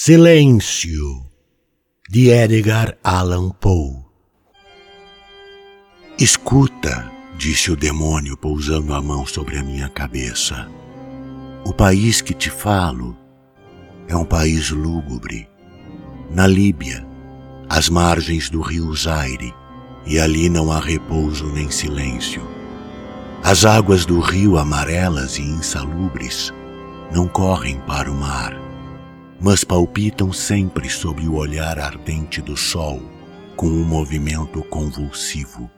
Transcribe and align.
Silêncio, 0.00 1.26
de 2.08 2.30
Edgar 2.30 2.96
Allan 3.02 3.50
Poe. 3.50 3.96
Escuta, 6.16 7.10
disse 7.36 7.72
o 7.72 7.76
demônio 7.76 8.36
pousando 8.36 8.94
a 8.94 9.02
mão 9.02 9.26
sobre 9.26 9.58
a 9.58 9.62
minha 9.64 9.88
cabeça. 9.88 10.68
O 11.64 11.72
país 11.72 12.20
que 12.20 12.32
te 12.32 12.48
falo 12.48 13.18
é 14.06 14.14
um 14.14 14.24
país 14.24 14.70
lúgubre. 14.70 15.48
Na 16.30 16.46
Líbia, 16.46 17.04
às 17.68 17.88
margens 17.88 18.48
do 18.48 18.60
rio 18.60 18.94
Zaire, 18.94 19.52
e 20.06 20.20
ali 20.20 20.48
não 20.48 20.70
há 20.70 20.78
repouso 20.78 21.52
nem 21.52 21.72
silêncio. 21.72 22.48
As 23.42 23.64
águas 23.64 24.06
do 24.06 24.20
rio 24.20 24.58
amarelas 24.58 25.38
e 25.38 25.42
insalubres 25.42 26.54
não 27.12 27.26
correm 27.26 27.80
para 27.80 28.08
o 28.08 28.14
mar 28.14 28.67
mas 29.40 29.62
palpitam 29.62 30.32
sempre 30.32 30.90
sob 30.90 31.26
o 31.28 31.36
olhar 31.36 31.78
ardente 31.78 32.42
do 32.42 32.56
sol, 32.56 33.00
com 33.54 33.68
um 33.68 33.84
movimento 33.84 34.62
convulsivo. 34.64 35.70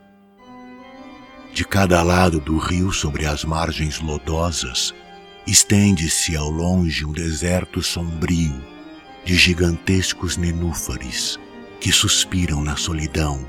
De 1.52 1.64
cada 1.64 2.02
lado 2.02 2.40
do 2.40 2.56
rio, 2.56 2.92
sobre 2.92 3.26
as 3.26 3.44
margens 3.44 4.00
lodosas, 4.00 4.94
estende-se 5.46 6.36
ao 6.36 6.48
longe 6.48 7.04
um 7.04 7.12
deserto 7.12 7.82
sombrio 7.82 8.64
de 9.24 9.34
gigantescos 9.34 10.36
nenúfares 10.36 11.38
que 11.80 11.92
suspiram 11.92 12.62
na 12.62 12.76
solidão, 12.76 13.44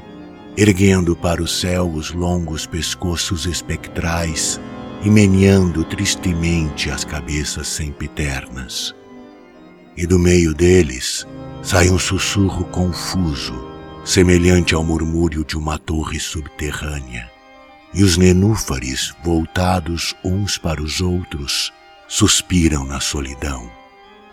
erguendo 0.58 1.16
para 1.16 1.42
o 1.42 1.48
céu 1.48 1.90
os 1.90 2.12
longos 2.12 2.66
pescoços 2.66 3.46
espectrais 3.46 4.60
e 5.04 5.10
meneando 5.10 5.86
tristemente 5.86 6.90
as 6.90 7.06
cabeças 7.06 7.68
sempiternas 7.68 8.94
e 9.96 10.06
do 10.06 10.18
meio 10.18 10.54
deles 10.54 11.26
sai 11.62 11.90
um 11.90 12.00
sussurro 12.00 12.66
confuso, 12.66 13.54
semelhante 14.04 14.74
ao 14.74 14.84
murmúrio 14.84 15.46
de 15.46 15.58
uma 15.58 15.78
torre 15.78 16.20
subterrânea. 16.20 17.30
E 17.94 18.04
os 18.04 18.18
nenúfares, 18.18 19.14
voltados 19.24 20.16
uns 20.24 20.58
para 20.58 20.82
os 20.82 21.02
outros, 21.02 21.72
suspiram 22.08 22.86
na 22.86 23.00
solidão. 23.00 23.70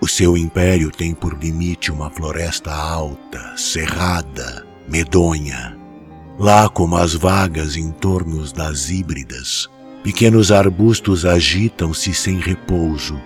O 0.01 0.07
seu 0.07 0.37
império 0.37 0.91
tem 0.91 1.13
por 1.13 1.37
limite 1.37 1.91
uma 1.91 2.09
floresta 2.09 2.73
alta, 2.73 3.55
cerrada, 3.57 4.65
medonha. 4.89 5.77
Lá, 6.39 6.69
como 6.69 6.97
as 6.97 7.15
vagas 7.15 7.77
em 7.77 7.91
torno 7.91 8.45
das 8.53 8.91
híbridas, 8.91 9.69
pequenos 10.05 10.53
arbustos 10.53 11.25
agitam-se 11.25 12.15
sem 12.15 12.39
repouso, 12.39 13.21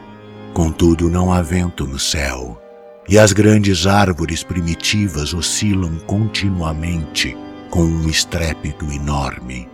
Contudo, 0.53 1.09
não 1.09 1.33
há 1.33 1.41
vento 1.41 1.87
no 1.87 1.99
céu, 1.99 2.61
e 3.09 3.19
as 3.19 3.33
grandes 3.33 3.87
árvores 3.87 4.43
primitivas 4.43 5.33
oscilam 5.33 5.99
continuamente 6.07 7.37
com 7.71 7.83
um 7.83 8.09
estrépito 8.09 8.85
enorme, 8.93 9.69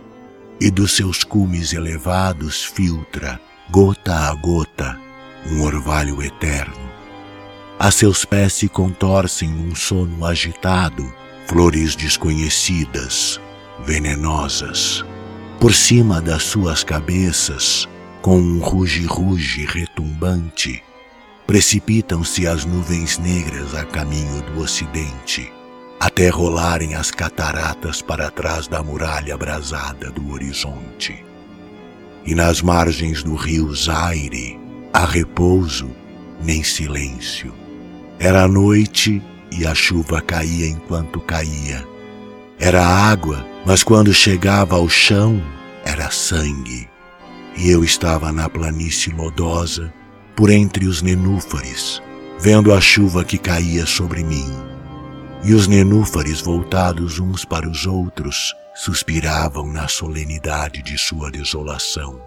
e 0.59 0.71
dos 0.71 0.95
seus 0.95 1.23
cumes 1.23 1.73
elevados 1.73 2.63
filtra, 2.63 3.39
gota 3.69 4.15
a 4.15 4.33
gota, 4.35 4.97
um 5.51 5.61
orvalho 5.63 6.21
eterno. 6.23 6.89
A 7.77 7.91
seus 7.91 8.25
pés 8.25 8.53
se 8.53 8.67
contorcem 8.67 9.49
num 9.49 9.75
sono 9.75 10.25
agitado 10.25 11.13
flores 11.49 11.95
desconhecidas, 11.95 13.41
venenosas. 13.85 15.03
Por 15.59 15.73
cima 15.73 16.21
das 16.21 16.43
suas 16.43 16.83
cabeças, 16.83 17.89
com 18.21 18.37
um 18.37 18.59
ruge-ruge 18.59 19.65
retumbante, 19.65 20.83
precipitam-se 21.47 22.47
as 22.47 22.65
nuvens 22.65 23.17
negras 23.17 23.73
a 23.73 23.85
caminho 23.85 24.41
do 24.43 24.61
ocidente, 24.61 25.51
até 25.99 26.29
rolarem 26.29 26.95
as 26.95 27.11
cataratas 27.11 28.01
para 28.01 28.29
trás 28.29 28.67
da 28.67 28.83
muralha 28.83 29.33
abrasada 29.33 30.11
do 30.11 30.31
horizonte. 30.33 31.23
E 32.25 32.35
nas 32.35 32.61
margens 32.61 33.23
do 33.23 33.35
rio 33.35 33.73
Zaire, 33.73 34.59
há 34.93 35.05
repouso 35.05 35.89
nem 36.43 36.63
silêncio. 36.63 37.53
Era 38.19 38.47
noite 38.47 39.21
e 39.51 39.65
a 39.65 39.73
chuva 39.73 40.21
caía 40.21 40.67
enquanto 40.67 41.21
caía. 41.21 41.87
Era 42.59 42.85
água, 42.85 43.45
mas 43.65 43.81
quando 43.81 44.13
chegava 44.13 44.75
ao 44.75 44.89
chão, 44.89 45.41
era 45.85 46.11
sangue 46.11 46.88
e 47.57 47.69
eu 47.69 47.83
estava 47.83 48.31
na 48.31 48.49
planície 48.49 49.13
lodosa, 49.13 49.93
por 50.35 50.49
entre 50.49 50.85
os 50.85 51.01
nenúfares, 51.01 52.01
vendo 52.39 52.73
a 52.73 52.79
chuva 52.79 53.23
que 53.25 53.37
caía 53.37 53.85
sobre 53.85 54.23
mim. 54.23 54.49
E 55.43 55.53
os 55.53 55.67
nenúfares, 55.67 56.41
voltados 56.41 57.19
uns 57.19 57.43
para 57.43 57.67
os 57.67 57.85
outros, 57.85 58.53
suspiravam 58.75 59.67
na 59.67 59.87
solenidade 59.87 60.81
de 60.81 60.97
sua 60.97 61.29
desolação. 61.29 62.21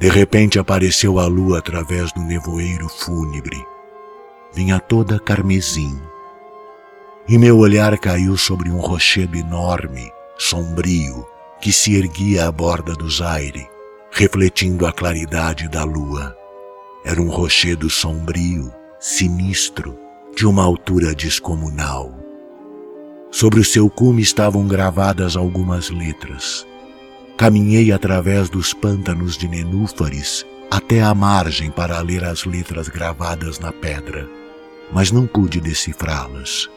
De 0.00 0.08
repente 0.08 0.58
apareceu 0.58 1.18
a 1.18 1.26
lua 1.26 1.58
através 1.58 2.12
do 2.12 2.20
nevoeiro 2.20 2.88
fúnebre. 2.88 3.62
Vinha 4.52 4.80
toda 4.80 5.18
carmesim. 5.18 6.00
E 7.28 7.38
meu 7.38 7.58
olhar 7.58 7.96
caiu 7.98 8.36
sobre 8.36 8.70
um 8.70 8.78
rochedo 8.78 9.36
enorme, 9.36 10.10
sombrio, 10.38 11.26
que 11.60 11.72
se 11.72 11.94
erguia 11.96 12.46
à 12.46 12.52
borda 12.52 12.94
do 12.94 13.08
Zaire, 13.08 13.68
refletindo 14.16 14.86
a 14.86 14.92
claridade 14.92 15.68
da 15.68 15.82
lua. 15.82 16.36
Era 17.04 17.20
um 17.20 17.28
rochedo 17.28 17.90
sombrio, 17.90 18.72
sinistro, 19.00 19.98
de 20.36 20.46
uma 20.46 20.62
altura 20.62 21.12
descomunal. 21.12 22.14
Sobre 23.32 23.58
o 23.58 23.64
seu 23.64 23.90
cume 23.90 24.22
estavam 24.22 24.68
gravadas 24.68 25.36
algumas 25.36 25.90
letras. 25.90 26.64
Caminhei 27.36 27.90
através 27.90 28.48
dos 28.48 28.72
pântanos 28.72 29.36
de 29.36 29.48
nenúfares 29.48 30.46
até 30.70 31.02
a 31.02 31.12
margem 31.12 31.68
para 31.68 32.00
ler 32.00 32.22
as 32.22 32.44
letras 32.44 32.86
gravadas 32.86 33.58
na 33.58 33.72
pedra, 33.72 34.28
mas 34.92 35.10
não 35.10 35.26
pude 35.26 35.60
decifrá-las. 35.60 36.70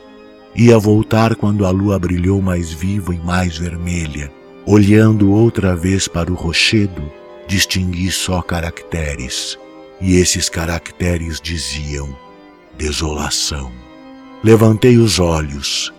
Ia 0.56 0.80
voltar 0.80 1.36
quando 1.36 1.68
a 1.68 1.70
lua 1.70 2.00
brilhou 2.00 2.42
mais 2.42 2.74
viva 2.74 3.14
e 3.14 3.20
mais 3.20 3.60
vermelha, 3.60 4.32
olhando 4.66 5.32
outra 5.32 5.76
vez 5.76 6.08
para 6.08 6.32
o 6.32 6.36
rochedo 6.36 7.27
distingui 7.48 8.12
só 8.12 8.42
caracteres, 8.42 9.58
e 10.02 10.16
esses 10.16 10.50
caracteres 10.50 11.40
diziam 11.42 12.16
desolação. 12.78 13.72
Levantei 14.44 14.98
os 14.98 15.20
olhos. 15.20 15.92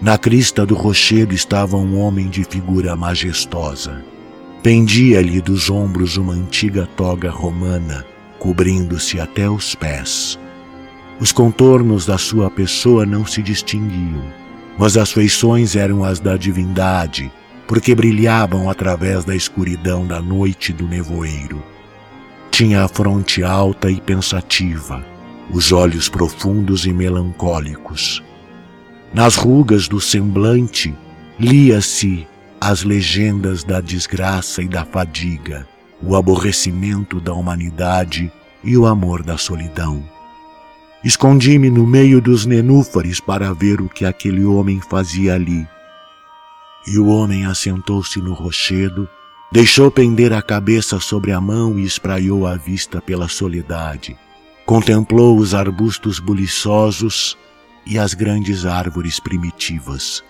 Na 0.00 0.18
crista 0.18 0.66
do 0.66 0.74
rochedo 0.74 1.34
estava 1.34 1.76
um 1.76 2.00
homem 2.00 2.28
de 2.28 2.42
figura 2.42 2.96
majestosa. 2.96 4.02
Pendia-lhe 4.62 5.40
dos 5.40 5.70
ombros 5.70 6.16
uma 6.16 6.32
antiga 6.32 6.88
toga 6.96 7.30
romana, 7.30 8.04
cobrindo-se 8.38 9.20
até 9.20 9.48
os 9.48 9.74
pés. 9.74 10.38
Os 11.20 11.32
contornos 11.32 12.06
da 12.06 12.16
sua 12.16 12.50
pessoa 12.50 13.04
não 13.04 13.26
se 13.26 13.42
distinguiam, 13.42 14.24
mas 14.78 14.96
as 14.96 15.12
feições 15.12 15.76
eram 15.76 16.02
as 16.02 16.18
da 16.18 16.36
divindade, 16.36 17.30
porque 17.70 17.94
brilhavam 17.94 18.68
através 18.68 19.24
da 19.24 19.36
escuridão 19.36 20.04
da 20.04 20.20
noite 20.20 20.72
do 20.72 20.88
nevoeiro. 20.88 21.62
Tinha 22.50 22.82
a 22.82 22.88
fronte 22.88 23.44
alta 23.44 23.88
e 23.88 24.00
pensativa, 24.00 25.06
os 25.52 25.70
olhos 25.70 26.08
profundos 26.08 26.84
e 26.84 26.92
melancólicos. 26.92 28.24
Nas 29.14 29.36
rugas 29.36 29.86
do 29.86 30.00
semblante 30.00 30.92
lia-se 31.38 32.26
as 32.60 32.82
legendas 32.82 33.62
da 33.62 33.80
desgraça 33.80 34.62
e 34.62 34.66
da 34.66 34.84
fadiga, 34.84 35.64
o 36.02 36.16
aborrecimento 36.16 37.20
da 37.20 37.32
humanidade 37.32 38.32
e 38.64 38.76
o 38.76 38.84
amor 38.84 39.22
da 39.22 39.38
solidão. 39.38 40.02
Escondi-me 41.04 41.70
no 41.70 41.86
meio 41.86 42.20
dos 42.20 42.46
nenúfares 42.46 43.20
para 43.20 43.54
ver 43.54 43.80
o 43.80 43.88
que 43.88 44.04
aquele 44.04 44.44
homem 44.44 44.80
fazia 44.80 45.34
ali 45.34 45.64
e 46.86 46.98
o 46.98 47.06
homem 47.06 47.46
assentou-se 47.46 48.20
no 48.20 48.32
rochedo, 48.32 49.08
deixou 49.52 49.90
pender 49.90 50.32
a 50.32 50.42
cabeça 50.42 50.98
sobre 51.00 51.32
a 51.32 51.40
mão 51.40 51.78
e 51.78 51.84
espraiou 51.84 52.46
a 52.46 52.56
vista 52.56 53.00
pela 53.00 53.28
soledade. 53.28 54.16
Contemplou 54.64 55.36
os 55.36 55.54
arbustos 55.54 56.18
buliçosos 56.18 57.36
e 57.86 57.98
as 57.98 58.14
grandes 58.14 58.64
árvores 58.64 59.18
primitivas. 59.18 60.22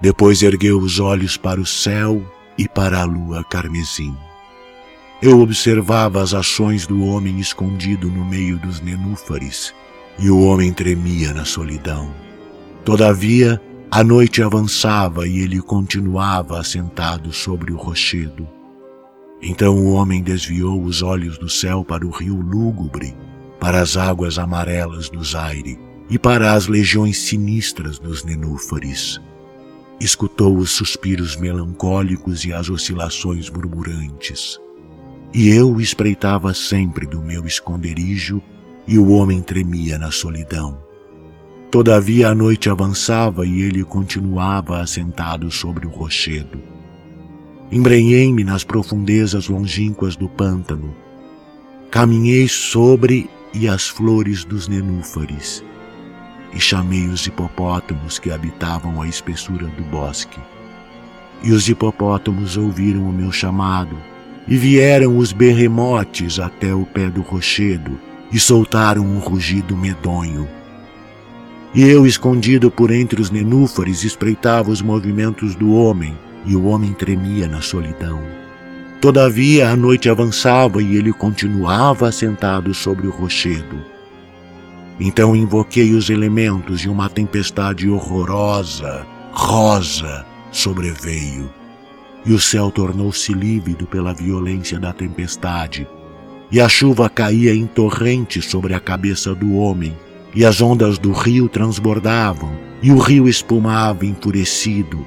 Depois 0.00 0.42
ergueu 0.42 0.78
os 0.78 1.00
olhos 1.00 1.36
para 1.36 1.60
o 1.60 1.66
céu 1.66 2.22
e 2.56 2.68
para 2.68 3.00
a 3.00 3.04
lua 3.04 3.42
carmesim. 3.44 4.14
Eu 5.22 5.40
observava 5.40 6.22
as 6.22 6.34
ações 6.34 6.86
do 6.86 7.02
homem 7.04 7.40
escondido 7.40 8.08
no 8.08 8.24
meio 8.24 8.58
dos 8.58 8.80
nenúfares, 8.80 9.74
e 10.18 10.30
o 10.30 10.40
homem 10.40 10.72
tremia 10.72 11.32
na 11.32 11.44
solidão. 11.44 12.14
Todavia, 12.84 13.60
a 13.90 14.02
noite 14.02 14.42
avançava 14.42 15.26
e 15.28 15.38
ele 15.38 15.60
continuava 15.60 16.58
assentado 16.58 17.32
sobre 17.32 17.72
o 17.72 17.76
rochedo. 17.76 18.46
Então 19.40 19.76
o 19.76 19.92
homem 19.92 20.22
desviou 20.22 20.82
os 20.82 21.02
olhos 21.02 21.38
do 21.38 21.48
céu 21.48 21.84
para 21.84 22.06
o 22.06 22.10
rio 22.10 22.40
lúgubre, 22.40 23.16
para 23.60 23.80
as 23.80 23.96
águas 23.96 24.38
amarelas 24.38 25.08
do 25.08 25.22
Zaire 25.22 25.78
e 26.10 26.18
para 26.18 26.52
as 26.52 26.66
legiões 26.66 27.18
sinistras 27.18 27.98
dos 27.98 28.24
nenúfares. 28.24 29.20
Escutou 30.00 30.56
os 30.56 30.72
suspiros 30.72 31.36
melancólicos 31.36 32.44
e 32.44 32.52
as 32.52 32.68
oscilações 32.68 33.48
murmurantes. 33.48 34.58
E 35.32 35.48
eu 35.48 35.80
espreitava 35.80 36.52
sempre 36.52 37.06
do 37.06 37.22
meu 37.22 37.46
esconderijo 37.46 38.42
e 38.86 38.98
o 38.98 39.10
homem 39.10 39.40
tremia 39.40 39.98
na 39.98 40.10
solidão. 40.10 40.85
Todavia 41.70 42.28
a 42.28 42.34
noite 42.34 42.70
avançava 42.70 43.46
e 43.46 43.62
ele 43.62 43.84
continuava 43.84 44.80
assentado 44.80 45.50
sobre 45.50 45.86
o 45.86 45.90
rochedo. 45.90 46.60
Embrenhei-me 47.70 48.44
nas 48.44 48.64
profundezas 48.64 49.48
longínquas 49.48 50.16
do 50.16 50.28
pântano. 50.28 50.94
Caminhei 51.90 52.48
sobre 52.48 53.28
e 53.52 53.68
as 53.68 53.88
flores 53.88 54.44
dos 54.44 54.68
nenúfares 54.68 55.64
e 56.56 56.60
chamei 56.60 57.06
os 57.06 57.26
hipopótamos 57.26 58.18
que 58.18 58.30
habitavam 58.30 59.02
a 59.02 59.06
espessura 59.06 59.66
do 59.66 59.82
bosque. 59.84 60.40
E 61.42 61.52
os 61.52 61.68
hipopótamos 61.68 62.56
ouviram 62.56 63.02
o 63.02 63.12
meu 63.12 63.30
chamado, 63.30 63.94
e 64.48 64.56
vieram 64.56 65.18
os 65.18 65.32
berremotes 65.32 66.38
até 66.38 66.74
o 66.74 66.86
pé 66.86 67.10
do 67.10 67.20
rochedo, 67.20 68.00
e 68.32 68.40
soltaram 68.40 69.02
um 69.02 69.18
rugido 69.18 69.76
medonho. 69.76 70.48
E 71.76 71.82
eu, 71.82 72.06
escondido 72.06 72.70
por 72.70 72.90
entre 72.90 73.20
os 73.20 73.30
nenúfares, 73.30 74.02
espreitava 74.02 74.70
os 74.70 74.80
movimentos 74.80 75.54
do 75.54 75.74
homem, 75.74 76.16
e 76.46 76.56
o 76.56 76.64
homem 76.64 76.94
tremia 76.94 77.46
na 77.46 77.60
solidão. 77.60 78.18
Todavia 78.98 79.68
a 79.68 79.76
noite 79.76 80.08
avançava 80.08 80.82
e 80.82 80.96
ele 80.96 81.12
continuava 81.12 82.10
sentado 82.10 82.72
sobre 82.72 83.06
o 83.06 83.10
rochedo. 83.10 83.76
Então 84.98 85.36
invoquei 85.36 85.92
os 85.92 86.08
elementos 86.08 86.80
e 86.80 86.88
uma 86.88 87.10
tempestade 87.10 87.90
horrorosa, 87.90 89.06
rosa, 89.32 90.24
sobreveio. 90.50 91.50
E 92.24 92.32
o 92.32 92.40
céu 92.40 92.70
tornou-se 92.70 93.34
lívido 93.34 93.86
pela 93.86 94.14
violência 94.14 94.80
da 94.80 94.94
tempestade, 94.94 95.86
e 96.50 96.58
a 96.58 96.70
chuva 96.70 97.10
caía 97.10 97.54
em 97.54 97.66
torrentes 97.66 98.46
sobre 98.46 98.72
a 98.72 98.80
cabeça 98.80 99.34
do 99.34 99.56
homem, 99.56 99.94
e 100.36 100.44
as 100.44 100.60
ondas 100.60 100.98
do 100.98 101.12
rio 101.12 101.48
transbordavam, 101.48 102.52
e 102.82 102.92
o 102.92 102.98
rio 102.98 103.26
espumava 103.26 104.04
enfurecido, 104.04 105.04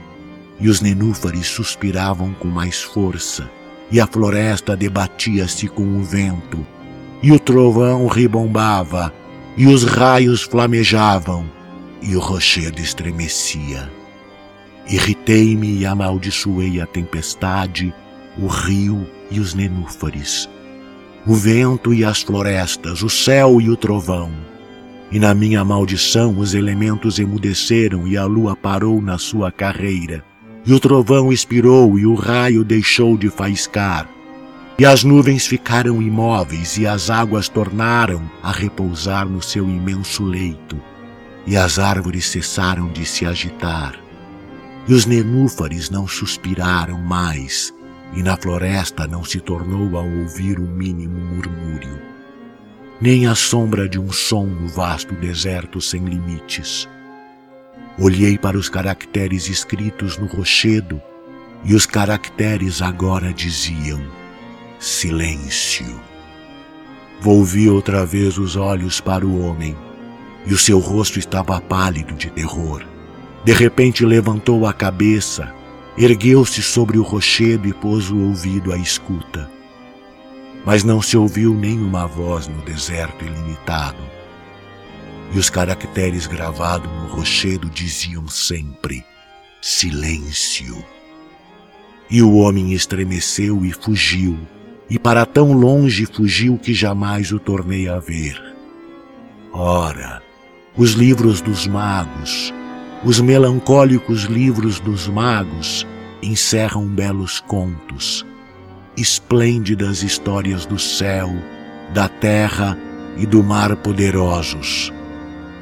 e 0.59 0.67
os 0.67 0.81
nenúfares 0.81 1.45
suspiravam 1.45 2.33
com 2.33 2.47
mais 2.47 2.81
força, 2.81 3.47
e 3.91 3.99
a 3.99 4.07
floresta 4.07 4.75
debatia-se 4.75 5.67
com 5.67 5.83
o 5.83 6.03
vento, 6.03 6.65
e 7.21 7.31
o 7.31 7.39
trovão 7.39 8.07
ribombava, 8.07 9.13
e 9.55 9.67
os 9.67 9.83
raios 9.83 10.41
flamejavam, 10.41 11.45
e 12.01 12.15
o 12.15 12.19
rochedo 12.19 12.81
estremecia. 12.81 13.87
Irritei-me 14.89 15.77
e 15.77 15.85
amaldiçoei 15.85 16.81
a 16.81 16.87
tempestade, 16.87 17.93
o 18.35 18.47
rio 18.47 19.07
e 19.29 19.39
os 19.39 19.53
nenúfares, 19.53 20.49
o 21.27 21.35
vento 21.35 21.93
e 21.93 22.03
as 22.03 22.23
florestas, 22.23 23.03
o 23.03 23.09
céu 23.09 23.61
e 23.61 23.69
o 23.69 23.77
trovão. 23.77 24.31
E 25.11 25.19
na 25.19 25.33
minha 25.33 25.65
maldição 25.65 26.37
os 26.37 26.53
elementos 26.53 27.17
emudeceram 27.17 28.07
e 28.07 28.15
a 28.15 28.25
lua 28.25 28.55
parou 28.55 29.01
na 29.01 29.17
sua 29.17 29.51
carreira, 29.51 30.23
e 30.65 30.73
o 30.73 30.79
trovão 30.79 31.31
expirou 31.33 31.97
e 31.97 32.05
o 32.05 32.13
raio 32.13 32.63
deixou 32.63 33.17
de 33.17 33.29
faiscar. 33.29 34.07
E 34.77 34.85
as 34.85 35.03
nuvens 35.03 35.45
ficaram 35.45 36.01
imóveis, 36.01 36.77
e 36.77 36.87
as 36.87 37.09
águas 37.09 37.49
tornaram 37.49 38.29
a 38.41 38.51
repousar 38.51 39.27
no 39.27 39.41
seu 39.41 39.67
imenso 39.67 40.23
leito, 40.23 40.79
e 41.45 41.57
as 41.57 41.79
árvores 41.79 42.27
cessaram 42.27 42.87
de 42.89 43.05
se 43.05 43.25
agitar, 43.25 43.99
e 44.87 44.93
os 44.93 45.05
nenúfares 45.05 45.89
não 45.89 46.07
suspiraram 46.07 46.97
mais, 46.97 47.73
e 48.13 48.23
na 48.23 48.37
floresta 48.37 49.05
não 49.05 49.23
se 49.23 49.39
tornou 49.41 49.97
a 49.97 50.01
ouvir 50.01 50.59
o 50.59 50.67
mínimo 50.67 51.19
murmúrio, 51.19 52.08
nem 53.01 53.27
a 53.27 53.35
sombra 53.35 53.87
de 53.87 53.97
um 53.97 54.11
som 54.11 54.45
no 54.45 54.67
vasto 54.67 55.15
deserto 55.15 55.79
sem 55.79 56.03
limites. 56.03 56.87
Olhei 57.97 58.37
para 58.37 58.57
os 58.57 58.67
caracteres 58.67 59.47
escritos 59.47 60.17
no 60.17 60.25
rochedo, 60.25 61.01
e 61.63 61.73
os 61.73 61.85
caracteres 61.85 62.81
agora 62.81 63.33
diziam: 63.33 64.01
silêncio. 64.79 65.99
Volvi 67.21 67.69
outra 67.69 68.05
vez 68.05 68.37
os 68.37 68.55
olhos 68.55 69.01
para 69.01 69.25
o 69.25 69.41
homem, 69.41 69.75
e 70.45 70.53
o 70.53 70.57
seu 70.57 70.79
rosto 70.79 71.19
estava 71.19 71.59
pálido 71.59 72.13
de 72.15 72.29
terror. 72.29 72.85
De 73.43 73.53
repente 73.53 74.05
levantou 74.05 74.65
a 74.65 74.73
cabeça, 74.73 75.53
ergueu-se 75.97 76.61
sobre 76.61 76.97
o 76.97 77.03
rochedo 77.03 77.67
e 77.67 77.73
pôs 77.73 78.09
o 78.09 78.17
ouvido 78.17 78.73
à 78.73 78.77
escuta. 78.77 79.49
Mas 80.65 80.83
não 80.83 81.01
se 81.01 81.17
ouviu 81.17 81.53
nenhuma 81.53 82.05
voz 82.07 82.47
no 82.47 82.61
deserto 82.61 83.25
ilimitado. 83.25 84.03
E 85.33 85.39
os 85.39 85.49
caracteres 85.49 86.27
gravados 86.27 86.91
no 86.91 87.07
rochedo 87.07 87.69
diziam 87.69 88.27
sempre: 88.27 89.03
silêncio. 89.61 90.83
E 92.09 92.21
o 92.21 92.35
homem 92.35 92.73
estremeceu 92.73 93.63
e 93.63 93.71
fugiu 93.71 94.37
e 94.89 94.97
para 94.97 95.25
tão 95.25 95.53
longe 95.53 96.05
fugiu 96.05 96.57
que 96.57 96.73
jamais 96.73 97.31
o 97.31 97.39
tornei 97.39 97.87
a 97.87 97.99
ver. 97.99 98.41
Ora, 99.53 100.21
os 100.75 100.91
livros 100.91 101.41
dos 101.41 101.67
magos, 101.67 102.53
os 103.03 103.19
melancólicos 103.21 104.23
livros 104.23 104.79
dos 104.79 105.07
magos, 105.07 105.85
encerram 106.23 106.87
belos 106.87 107.39
contos, 107.39 108.25
esplêndidas 108.99 110.03
histórias 110.03 110.65
do 110.65 110.77
céu, 110.77 111.31
da 111.93 112.07
terra 112.07 112.77
e 113.17 113.25
do 113.25 113.43
mar 113.43 113.75
poderosos, 113.77 114.91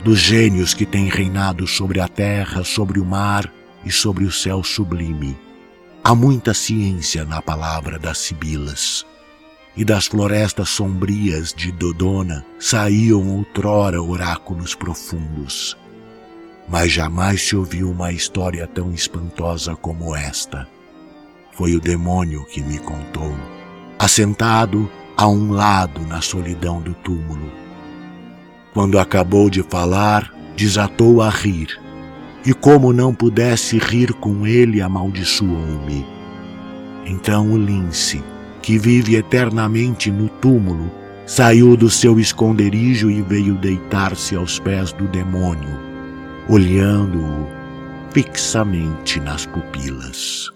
dos 0.04 0.20
gênios 0.20 0.74
que 0.74 0.86
têm 0.86 1.08
reinado 1.10 1.68
sobre 1.68 2.00
a 2.00 2.08
terra, 2.08 2.64
sobre 2.64 3.00
o 3.00 3.06
mar 3.06 3.52
e 3.86 3.92
sobre 3.92 4.26
o 4.26 4.32
céu 4.32 4.64
sublime. 4.64 5.38
Há 6.04 6.16
muita 6.16 6.54
ciência 6.54 7.24
na 7.26 7.42
palavra 7.42 8.00
das 8.00 8.18
sibilas 8.18 9.06
e 9.76 9.86
das 9.86 10.08
florestas 10.08 10.70
sombrias 10.70 11.54
de 11.54 11.72
Dodona 11.72 12.46
saíam 12.60 13.38
outrora 13.38 14.02
oráculos 14.02 14.74
profundos. 14.74 15.78
Mas 16.68 16.92
jamais 16.92 17.44
se 17.44 17.56
ouviu 17.56 17.92
uma 17.92 18.12
história 18.12 18.66
tão 18.68 18.92
espantosa 18.94 19.76
como 19.76 20.16
esta. 20.16 20.68
Foi 21.58 21.76
o 21.76 21.80
demônio 21.80 22.46
que 22.46 22.62
me 22.62 22.78
contou, 22.78 23.36
assentado 23.98 24.88
a 25.18 25.28
um 25.28 25.52
lado 25.52 26.00
na 26.02 26.22
solidão 26.22 26.80
do 26.80 26.94
túmulo. 26.94 27.52
Quando 28.76 29.00
acabou 29.00 29.50
de 29.50 29.64
falar, 29.64 30.32
desatou 30.56 31.20
a 31.20 31.32
rir, 31.32 31.70
e 32.46 32.54
como 32.54 32.94
não 32.94 33.12
pudesse 33.12 33.80
rir 33.80 34.14
com 34.14 34.46
ele, 34.46 34.84
amaldiçoou-me. 34.84 36.06
Então 37.08 37.52
o 37.52 37.58
lince, 37.58 38.24
que 38.62 38.78
vive 38.78 39.16
eternamente 39.16 40.12
no 40.12 40.30
túmulo, 40.30 40.92
saiu 41.26 41.76
do 41.76 41.90
seu 41.90 42.20
esconderijo 42.20 43.10
e 43.10 43.24
veio 43.24 43.56
deitar-se 43.56 44.36
aos 44.36 44.60
pés 44.60 44.94
do 44.94 45.08
demônio, 45.08 45.76
olhando-o 46.48 47.48
fixamente 48.12 49.20
nas 49.20 49.48
pupilas. 49.48 50.56